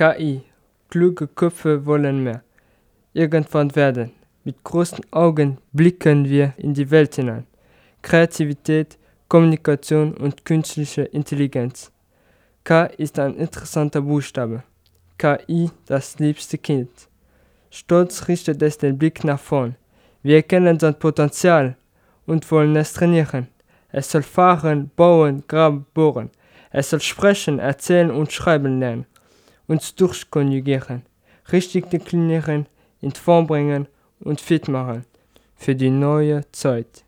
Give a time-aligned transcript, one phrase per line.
[0.00, 0.40] KI.
[0.88, 2.42] Kluge Köpfe wollen mehr.
[3.12, 4.12] Irgendwann werden.
[4.44, 7.46] Mit großen Augen blicken wir in die Welt hinein.
[8.00, 8.96] Kreativität,
[9.28, 11.92] Kommunikation und künstliche Intelligenz.
[12.64, 14.62] K ist ein interessanter Buchstabe.
[15.18, 16.90] KI, das liebste Kind.
[17.68, 19.76] Stolz richtet es den Blick nach vorn.
[20.22, 21.76] Wir erkennen sein Potenzial
[22.24, 23.48] und wollen es trainieren.
[23.92, 26.30] Es soll fahren, bauen, graben, bohren.
[26.70, 29.04] Es soll sprechen, erzählen und schreiben lernen.
[29.70, 31.02] Uns durchkonjugieren.
[31.52, 32.66] Richtig deklinieren,
[33.00, 33.86] in Form bringen
[34.18, 35.04] und fit machen.
[35.54, 37.04] Für die neue Zeit.